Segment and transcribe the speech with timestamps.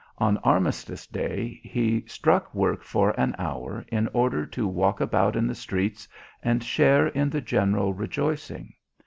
[0.17, 5.45] On Armistice Day he struck work for an hour in order to walk about in
[5.45, 6.07] the streets
[6.41, 8.73] and share in the general rejoicing.